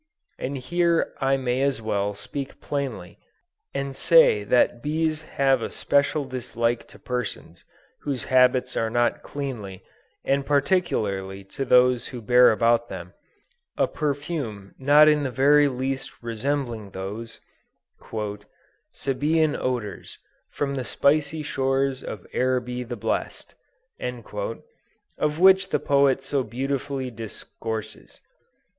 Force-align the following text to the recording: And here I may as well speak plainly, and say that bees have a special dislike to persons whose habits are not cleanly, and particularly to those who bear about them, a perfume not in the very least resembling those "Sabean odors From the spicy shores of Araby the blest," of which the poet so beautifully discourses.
And 0.39 0.57
here 0.57 1.13
I 1.21 1.37
may 1.37 1.61
as 1.61 1.79
well 1.79 2.15
speak 2.15 2.59
plainly, 2.59 3.19
and 3.71 3.95
say 3.95 4.43
that 4.45 4.81
bees 4.81 5.21
have 5.21 5.61
a 5.61 5.69
special 5.71 6.25
dislike 6.25 6.87
to 6.87 6.97
persons 6.97 7.63
whose 8.01 8.23
habits 8.23 8.75
are 8.75 8.89
not 8.89 9.21
cleanly, 9.21 9.83
and 10.25 10.43
particularly 10.43 11.43
to 11.53 11.65
those 11.65 12.07
who 12.07 12.19
bear 12.19 12.51
about 12.51 12.89
them, 12.89 13.13
a 13.77 13.85
perfume 13.87 14.73
not 14.79 15.07
in 15.07 15.21
the 15.21 15.29
very 15.29 15.67
least 15.67 16.23
resembling 16.23 16.89
those 16.89 17.39
"Sabean 18.01 19.55
odors 19.55 20.17
From 20.49 20.73
the 20.73 20.83
spicy 20.83 21.43
shores 21.43 22.03
of 22.03 22.25
Araby 22.33 22.81
the 22.81 22.95
blest," 22.95 23.53
of 23.99 25.37
which 25.39 25.69
the 25.69 25.79
poet 25.79 26.23
so 26.23 26.43
beautifully 26.43 27.11
discourses. 27.11 28.19